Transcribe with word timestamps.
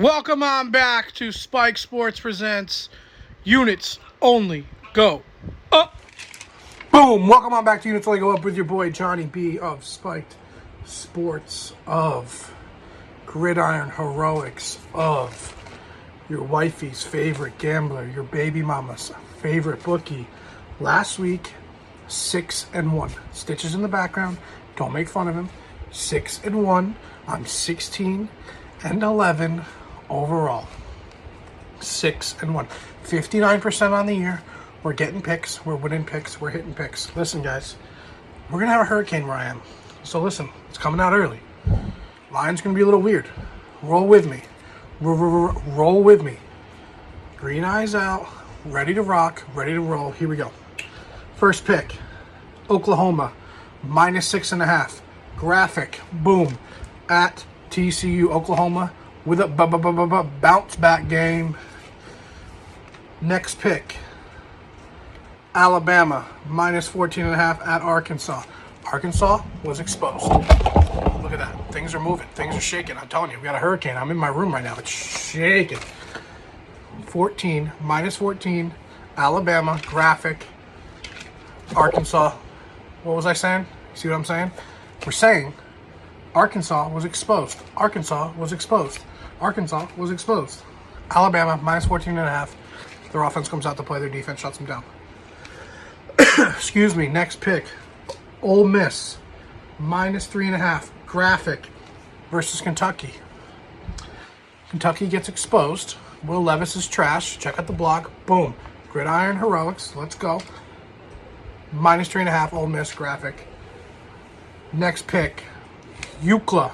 Welcome 0.00 0.42
on 0.42 0.70
back 0.70 1.12
to 1.16 1.30
Spike 1.30 1.76
Sports 1.76 2.20
Presents 2.20 2.88
Units 3.44 3.98
Only 4.22 4.64
Go 4.94 5.22
Up. 5.70 5.94
Boom! 6.90 7.28
Welcome 7.28 7.52
on 7.52 7.66
back 7.66 7.82
to 7.82 7.88
Units 7.88 8.06
Only 8.06 8.18
Go 8.18 8.30
Up 8.34 8.42
with 8.42 8.56
your 8.56 8.64
boy 8.64 8.88
Johnny 8.88 9.26
B 9.26 9.58
of 9.58 9.84
Spiked 9.84 10.36
Sports 10.86 11.74
of 11.86 12.50
Gridiron 13.26 13.90
Heroics 13.90 14.78
of 14.94 15.54
your 16.30 16.44
wifey's 16.44 17.02
favorite 17.02 17.58
gambler, 17.58 18.06
your 18.08 18.24
baby 18.24 18.62
mama's 18.62 19.12
favorite 19.42 19.82
bookie. 19.82 20.26
Last 20.80 21.18
week, 21.18 21.52
six 22.08 22.64
and 22.72 22.94
one. 22.94 23.10
Stitches 23.32 23.74
in 23.74 23.82
the 23.82 23.88
background. 23.88 24.38
Don't 24.76 24.94
make 24.94 25.10
fun 25.10 25.28
of 25.28 25.34
him. 25.34 25.50
Six 25.92 26.40
and 26.42 26.64
one. 26.64 26.96
I'm 27.28 27.44
16 27.44 28.30
and 28.82 29.02
11 29.02 29.62
overall. 30.10 30.66
Six 31.80 32.34
and 32.42 32.54
one. 32.54 32.68
59% 33.04 33.92
on 33.92 34.06
the 34.06 34.14
year. 34.14 34.42
We're 34.82 34.92
getting 34.92 35.22
picks. 35.22 35.64
We're 35.64 35.76
winning 35.76 36.04
picks. 36.04 36.40
We're 36.40 36.50
hitting 36.50 36.74
picks. 36.74 37.14
Listen, 37.16 37.42
guys, 37.42 37.76
we're 38.50 38.58
going 38.58 38.68
to 38.68 38.72
have 38.72 38.82
a 38.82 38.84
hurricane 38.84 39.26
where 39.26 39.36
I 39.36 39.46
am. 39.46 39.62
So 40.02 40.20
listen, 40.20 40.48
it's 40.68 40.78
coming 40.78 41.00
out 41.00 41.12
early. 41.12 41.40
Line's 42.30 42.60
going 42.60 42.74
to 42.74 42.78
be 42.78 42.82
a 42.82 42.84
little 42.84 43.00
weird. 43.00 43.26
Roll 43.82 44.06
with 44.06 44.26
me. 44.26 44.42
Roll, 45.00 46.02
with 46.02 46.22
me. 46.22 46.36
Green 47.36 47.64
eyes 47.64 47.94
out. 47.94 48.28
Ready 48.66 48.92
to 48.94 49.02
rock. 49.02 49.42
Ready 49.54 49.72
to 49.72 49.80
roll. 49.80 50.10
Here 50.10 50.28
we 50.28 50.36
go. 50.36 50.52
First 51.36 51.64
pick 51.64 51.96
Oklahoma, 52.68 53.32
minus 53.82 54.26
six 54.26 54.52
and 54.52 54.60
a 54.60 54.66
half. 54.66 55.00
Graphic, 55.36 56.00
boom, 56.12 56.58
at 57.08 57.44
TCU, 57.70 58.28
Oklahoma, 58.30 58.92
with 59.24 59.40
a 59.40 59.46
bounce 60.40 60.76
back 60.76 61.08
game. 61.08 61.56
Next 63.20 63.58
pick 63.60 63.96
Alabama, 65.54 66.26
minus 66.46 66.86
14 66.88 67.24
and 67.24 67.34
a 67.34 67.36
half 67.36 67.60
at 67.66 67.82
Arkansas. 67.82 68.44
Arkansas 68.92 69.42
was 69.64 69.80
exposed. 69.80 70.24
Look 70.24 71.32
at 71.32 71.38
that. 71.38 71.72
Things 71.72 71.94
are 71.94 72.00
moving. 72.00 72.26
Things 72.34 72.56
are 72.56 72.60
shaking. 72.60 72.96
I'm 72.96 73.08
telling 73.08 73.30
you, 73.30 73.38
we 73.38 73.44
got 73.44 73.54
a 73.54 73.58
hurricane. 73.58 73.96
I'm 73.96 74.10
in 74.10 74.16
my 74.16 74.28
room 74.28 74.52
right 74.54 74.64
now. 74.64 74.76
It's 74.78 74.90
shaking. 74.90 75.78
14, 77.06 77.72
minus 77.80 78.16
14, 78.16 78.72
Alabama, 79.16 79.80
graphic, 79.86 80.46
Arkansas. 81.74 82.32
What 83.02 83.16
was 83.16 83.26
I 83.26 83.32
saying? 83.32 83.66
See 83.94 84.08
what 84.08 84.14
I'm 84.14 84.24
saying? 84.24 84.52
We're 85.04 85.12
saying 85.12 85.52
Arkansas 86.34 86.88
was 86.88 87.04
exposed. 87.04 87.58
Arkansas 87.76 88.32
was 88.36 88.52
exposed. 88.52 89.00
Arkansas 89.40 89.88
was 89.96 90.10
exposed. 90.10 90.62
Alabama, 91.10 91.58
minus 91.62 91.86
14 91.86 92.10
and 92.10 92.26
a 92.26 92.30
half. 92.30 92.56
Their 93.10 93.22
offense 93.22 93.48
comes 93.48 93.66
out 93.66 93.76
to 93.78 93.82
play, 93.82 93.98
their 93.98 94.08
defense 94.08 94.40
shuts 94.40 94.58
them 94.58 94.66
down. 94.66 94.84
Excuse 96.38 96.94
me, 96.94 97.08
next 97.08 97.40
pick. 97.40 97.64
Ole 98.42 98.68
Miss, 98.68 99.18
minus 99.78 100.26
three 100.26 100.46
and 100.46 100.54
a 100.54 100.58
half. 100.58 100.92
Graphic 101.06 101.66
versus 102.30 102.60
Kentucky. 102.60 103.14
Kentucky 104.68 105.08
gets 105.08 105.28
exposed. 105.28 105.96
Will 106.22 106.42
Levis 106.42 106.76
is 106.76 106.86
trash. 106.86 107.38
Check 107.38 107.58
out 107.58 107.66
the 107.66 107.72
blog. 107.72 108.08
Boom. 108.26 108.54
Gridiron 108.92 109.38
Heroics. 109.38 109.96
Let's 109.96 110.14
go. 110.14 110.40
Minus 111.72 112.08
three 112.08 112.22
and 112.22 112.28
a 112.28 112.32
half. 112.32 112.54
Ole 112.54 112.68
Miss 112.68 112.94
graphic. 112.94 113.46
Next 114.72 115.08
pick. 115.08 115.42
Eucla. 116.22 116.72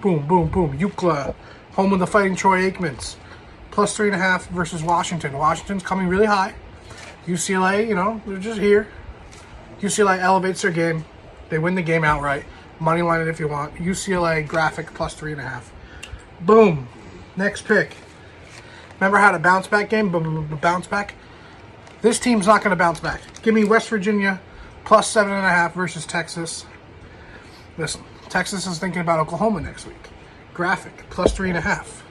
Boom, 0.00 0.26
boom, 0.26 0.48
boom. 0.48 0.78
Eucla. 0.78 1.34
Home 1.72 1.92
of 1.92 1.98
the 1.98 2.06
Fighting 2.06 2.36
Troy 2.36 2.70
Aikmans. 2.70 3.16
Plus 3.70 3.96
three 3.96 4.08
and 4.08 4.16
a 4.16 4.18
half 4.18 4.48
versus 4.48 4.82
Washington. 4.82 5.32
Washington's 5.32 5.82
coming 5.82 6.08
really 6.08 6.26
high. 6.26 6.54
UCLA, 7.26 7.86
you 7.86 7.94
know, 7.94 8.20
they're 8.26 8.38
just 8.38 8.60
here. 8.60 8.88
UCLA 9.80 10.18
elevates 10.18 10.62
their 10.62 10.70
game. 10.70 11.04
They 11.48 11.58
win 11.58 11.74
the 11.74 11.82
game 11.82 12.04
outright. 12.04 12.44
Money 12.80 13.02
line 13.02 13.20
it 13.20 13.28
if 13.28 13.38
you 13.38 13.48
want. 13.48 13.74
UCLA 13.76 14.46
graphic 14.46 14.92
plus 14.94 15.14
three 15.14 15.32
and 15.32 15.40
a 15.40 15.44
half. 15.44 15.72
Boom. 16.40 16.88
Next 17.36 17.64
pick. 17.64 17.96
Remember 18.94 19.18
how 19.18 19.32
to 19.32 19.38
bounce 19.38 19.66
back 19.66 19.88
game? 19.88 20.10
Bounce 20.60 20.86
back. 20.86 21.14
This 22.00 22.18
team's 22.18 22.46
not 22.46 22.62
going 22.62 22.70
to 22.70 22.76
bounce 22.76 23.00
back. 23.00 23.20
Give 23.42 23.54
me 23.54 23.64
West 23.64 23.88
Virginia 23.88 24.40
plus 24.84 25.08
seven 25.08 25.32
and 25.32 25.46
a 25.46 25.48
half 25.48 25.74
versus 25.74 26.04
Texas. 26.04 26.66
Listen, 27.78 28.02
Texas 28.32 28.66
is 28.66 28.78
thinking 28.78 29.02
about 29.02 29.18
Oklahoma 29.18 29.60
next 29.60 29.86
week. 29.86 30.08
Graphic 30.54 31.04
plus 31.10 31.34
three 31.34 31.50
and 31.50 31.58
a 31.58 31.60
half. 31.60 32.02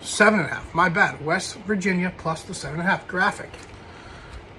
Seven 0.00 0.38
and 0.38 0.48
a 0.48 0.54
half. 0.54 0.72
My 0.72 0.88
bad. 0.88 1.26
West 1.26 1.56
Virginia 1.66 2.14
plus 2.16 2.44
the 2.44 2.54
seven 2.54 2.78
and 2.78 2.86
a 2.86 2.88
half. 2.88 3.08
Graphic. 3.08 3.50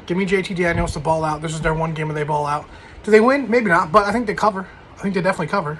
Give 0.07 0.17
me 0.17 0.25
JT 0.25 0.57
Daniels 0.57 0.91
to 0.91 0.99
ball 0.99 1.23
out. 1.23 1.41
This 1.41 1.53
is 1.53 1.61
their 1.61 1.73
one 1.73 1.93
game 1.93 2.09
where 2.09 2.15
they 2.15 2.25
ball 2.25 2.45
out. 2.45 2.65
Do 3.03 3.11
they 3.11 3.21
win? 3.21 3.49
Maybe 3.49 3.67
not, 3.67 3.93
but 3.93 4.03
I 4.03 4.11
think 4.11 4.27
they 4.27 4.33
cover. 4.33 4.67
I 4.97 5.01
think 5.01 5.15
they 5.15 5.21
definitely 5.21 5.47
cover. 5.47 5.79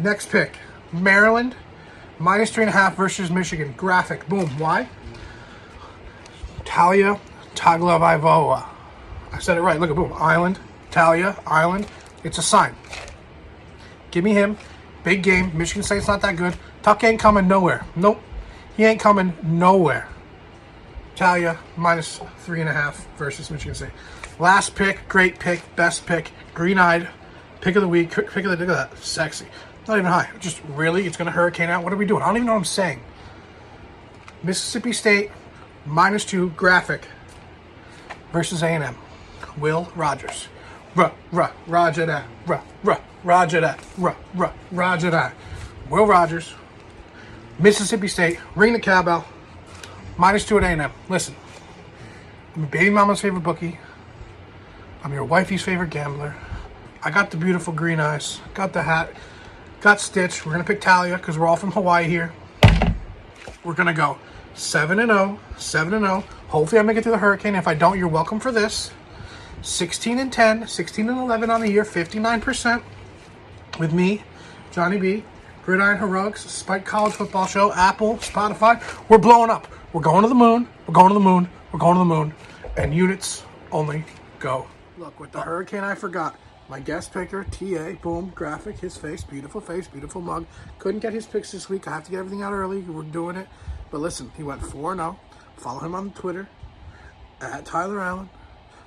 Next 0.00 0.30
pick 0.30 0.56
Maryland 0.90 1.54
minus 2.18 2.50
three 2.50 2.62
and 2.62 2.70
a 2.70 2.72
half 2.72 2.96
versus 2.96 3.30
Michigan. 3.30 3.74
Graphic. 3.76 4.26
Boom. 4.26 4.48
Why? 4.58 4.88
Taulia 6.64 7.20
Tagovailoa. 7.54 8.66
I 9.32 9.38
said 9.38 9.58
it 9.58 9.60
right. 9.60 9.78
Look 9.78 9.90
at 9.90 9.96
boom. 9.96 10.14
Island. 10.14 10.58
Taulia. 10.90 11.38
Island. 11.46 11.86
It's 12.24 12.38
a 12.38 12.42
sign. 12.42 12.74
Give 14.12 14.22
me 14.22 14.32
him. 14.34 14.56
Big 15.02 15.24
game. 15.24 15.50
Michigan 15.58 15.82
State's 15.82 16.06
not 16.06 16.20
that 16.20 16.36
good. 16.36 16.54
Tuck 16.82 17.02
ain't 17.02 17.18
coming 17.18 17.48
nowhere. 17.48 17.84
Nope. 17.96 18.22
He 18.76 18.84
ain't 18.84 19.00
coming 19.00 19.36
nowhere. 19.42 20.08
Taulia 21.16 21.58
minus 21.76 22.20
three 22.38 22.60
and 22.60 22.68
a 22.68 22.72
half 22.72 23.06
versus 23.16 23.50
Michigan 23.50 23.74
State. 23.74 23.90
Last 24.38 24.74
pick, 24.74 25.08
great 25.08 25.38
pick, 25.38 25.60
best 25.76 26.06
pick, 26.06 26.30
green 26.54 26.78
eyed, 26.78 27.08
pick 27.60 27.76
of 27.76 27.82
the 27.82 27.88
week, 27.88 28.10
pick 28.10 28.28
of 28.28 28.44
the 28.44 28.48
look 28.48 28.60
at 28.60 28.66
that, 28.68 28.98
sexy. 28.98 29.46
Not 29.86 29.98
even 29.98 30.10
high. 30.10 30.30
Just 30.40 30.60
really, 30.70 31.06
it's 31.06 31.16
gonna 31.16 31.30
hurricane 31.30 31.68
out. 31.68 31.84
What 31.84 31.92
are 31.92 31.96
we 31.96 32.06
doing? 32.06 32.22
I 32.22 32.26
don't 32.26 32.36
even 32.36 32.46
know 32.46 32.52
what 32.52 32.58
I'm 32.58 32.64
saying. 32.64 33.02
Mississippi 34.42 34.92
State 34.92 35.30
minus 35.84 36.24
two 36.24 36.50
graphic 36.50 37.06
versus 38.32 38.62
A&M. 38.62 38.96
Will 39.58 39.92
Rogers. 39.94 40.48
Ruh, 40.94 41.10
ruh, 41.30 41.50
Roger 41.66 42.06
that. 42.06 42.26
Ruh, 42.46 42.60
ruh, 42.84 43.00
Roger 43.24 43.60
that. 43.60 43.80
Ruh, 43.96 44.14
ruh, 44.34 44.52
Roger 44.70 45.10
that. 45.10 45.34
Will 45.88 46.06
Rogers. 46.06 46.54
Mississippi 47.58 48.08
State. 48.08 48.38
Ring 48.54 48.72
the 48.72 48.80
cowbell. 48.80 49.24
Minus 50.18 50.44
two 50.44 50.58
at 50.58 50.64
A&M. 50.64 50.92
Listen, 51.08 51.34
I'm 52.54 52.66
baby 52.66 52.90
mama's 52.90 53.20
favorite 53.20 53.42
bookie. 53.42 53.78
I'm 55.02 55.12
your 55.12 55.24
wifey's 55.24 55.62
favorite 55.62 55.90
gambler. 55.90 56.34
I 57.02 57.10
got 57.10 57.30
the 57.30 57.36
beautiful 57.36 57.72
green 57.72 57.98
eyes. 57.98 58.40
Got 58.54 58.72
the 58.72 58.82
hat. 58.82 59.12
Got 59.80 60.00
Stitch. 60.00 60.44
We're 60.44 60.52
gonna 60.52 60.64
pick 60.64 60.80
Taulia 60.80 61.16
because 61.16 61.38
we're 61.38 61.46
all 61.46 61.56
from 61.56 61.72
Hawaii 61.72 62.06
here. 62.06 62.32
We're 63.64 63.74
go 63.74 64.18
seven 64.54 64.98
and 64.98 65.10
0, 65.10 65.38
7 65.56 65.94
and 65.94 66.04
0. 66.04 66.24
Hopefully, 66.48 66.78
I 66.78 66.82
make 66.82 66.96
it 66.96 67.02
through 67.02 67.12
the 67.12 67.18
hurricane. 67.18 67.54
If 67.54 67.66
I 67.66 67.74
don't, 67.74 67.98
you're 67.98 68.08
welcome 68.08 68.38
for 68.38 68.52
this. 68.52 68.90
16 69.62 70.18
and 70.18 70.32
10, 70.32 70.66
16 70.66 71.08
and 71.08 71.18
11 71.18 71.50
on 71.50 71.60
the 71.60 71.70
year, 71.70 71.84
59% 71.84 72.82
with 73.78 73.92
me, 73.92 74.22
Johnny 74.72 74.98
B, 74.98 75.24
Gridiron 75.64 75.98
Heroics, 75.98 76.44
Spike 76.50 76.84
College 76.84 77.14
Football 77.14 77.46
Show, 77.46 77.72
Apple, 77.72 78.16
Spotify. 78.16 78.82
We're 79.08 79.18
blowing 79.18 79.50
up. 79.50 79.68
We're 79.92 80.02
going 80.02 80.22
to 80.22 80.28
the 80.28 80.34
moon. 80.34 80.68
We're 80.86 80.94
going 80.94 81.08
to 81.08 81.14
the 81.14 81.20
moon. 81.20 81.48
We're 81.72 81.78
going 81.78 81.94
to 81.94 82.00
the 82.00 82.04
moon. 82.04 82.34
And 82.76 82.92
units 82.92 83.44
only 83.70 84.04
go. 84.40 84.66
Look, 84.98 85.20
with 85.20 85.30
the 85.32 85.40
hurricane, 85.40 85.84
I 85.84 85.94
forgot. 85.94 86.38
My 86.68 86.80
guest 86.80 87.12
picker, 87.12 87.44
TA, 87.44 87.92
boom, 88.02 88.32
graphic, 88.34 88.78
his 88.78 88.96
face, 88.96 89.22
beautiful 89.22 89.60
face, 89.60 89.86
beautiful 89.86 90.20
mug. 90.20 90.46
Couldn't 90.78 91.00
get 91.00 91.12
his 91.12 91.26
picks 91.26 91.52
this 91.52 91.68
week. 91.68 91.86
I 91.86 91.92
have 91.92 92.04
to 92.04 92.10
get 92.10 92.18
everything 92.18 92.42
out 92.42 92.52
early. 92.52 92.80
We're 92.80 93.02
doing 93.02 93.36
it. 93.36 93.46
But 93.90 94.00
listen, 94.00 94.32
he 94.36 94.42
went 94.42 94.62
4 94.62 94.96
0. 94.96 95.18
Follow 95.58 95.80
him 95.80 95.94
on 95.94 96.12
Twitter 96.12 96.48
at 97.40 97.64
Tyler 97.66 98.00
Allen. 98.00 98.30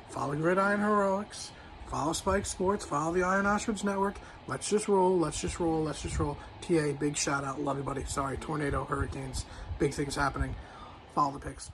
Follow 0.10 0.36
Gridiron 0.36 0.80
Heroics. 0.80 1.52
Follow 1.88 2.14
Spike 2.14 2.46
Sports. 2.46 2.86
Follow 2.86 3.14
the 3.14 3.24
Iron 3.24 3.46
Ostrich 3.46 3.84
Network. 3.84 4.16
Let's 4.48 4.70
just 4.70 4.88
roll. 4.88 5.18
Let's 5.18 5.40
just 5.40 5.60
roll. 5.60 5.84
Let's 5.84 6.02
just 6.02 6.20
roll. 6.20 6.38
TA, 6.62 6.92
big 7.00 7.16
shout 7.18 7.44
out. 7.44 7.62
Love 7.62 7.78
you, 7.78 7.84
buddy. 7.84 8.04
Sorry, 8.06 8.38
tornado, 8.38 8.86
hurricanes, 8.86 9.46
big 9.80 9.94
things 9.94 10.16
happening. 10.16 10.56
Follow 11.14 11.38
the 11.38 11.40
picks. 11.40 11.72